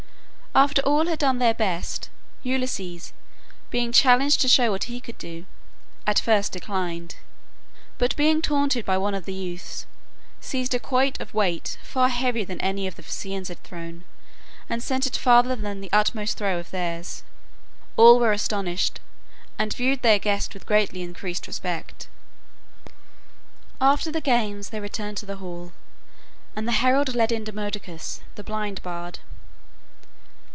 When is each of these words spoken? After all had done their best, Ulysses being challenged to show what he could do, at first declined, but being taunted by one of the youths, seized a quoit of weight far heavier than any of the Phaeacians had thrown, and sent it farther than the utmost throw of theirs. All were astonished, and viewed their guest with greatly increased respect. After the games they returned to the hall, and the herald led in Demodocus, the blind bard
After 0.53 0.81
all 0.81 1.07
had 1.07 1.19
done 1.19 1.37
their 1.39 1.53
best, 1.53 2.09
Ulysses 2.43 3.13
being 3.69 3.93
challenged 3.93 4.41
to 4.41 4.49
show 4.49 4.69
what 4.69 4.83
he 4.83 4.99
could 4.99 5.17
do, 5.17 5.45
at 6.05 6.19
first 6.19 6.51
declined, 6.51 7.15
but 7.97 8.17
being 8.17 8.41
taunted 8.41 8.83
by 8.83 8.97
one 8.97 9.15
of 9.15 9.23
the 9.23 9.33
youths, 9.33 9.85
seized 10.41 10.73
a 10.75 10.79
quoit 10.79 11.21
of 11.21 11.33
weight 11.33 11.77
far 11.83 12.09
heavier 12.09 12.43
than 12.43 12.59
any 12.59 12.85
of 12.85 12.97
the 12.97 13.01
Phaeacians 13.01 13.47
had 13.47 13.63
thrown, 13.63 14.03
and 14.69 14.83
sent 14.83 15.07
it 15.07 15.15
farther 15.15 15.55
than 15.55 15.79
the 15.79 15.89
utmost 15.93 16.37
throw 16.37 16.59
of 16.59 16.69
theirs. 16.71 17.23
All 17.95 18.19
were 18.19 18.33
astonished, 18.33 18.99
and 19.57 19.71
viewed 19.73 20.01
their 20.01 20.19
guest 20.19 20.53
with 20.53 20.65
greatly 20.65 21.01
increased 21.01 21.47
respect. 21.47 22.09
After 23.79 24.11
the 24.11 24.19
games 24.19 24.67
they 24.71 24.81
returned 24.81 25.15
to 25.19 25.25
the 25.25 25.37
hall, 25.37 25.71
and 26.57 26.67
the 26.67 26.73
herald 26.83 27.15
led 27.15 27.31
in 27.31 27.45
Demodocus, 27.45 28.19
the 28.35 28.43
blind 28.43 28.83
bard 28.83 29.19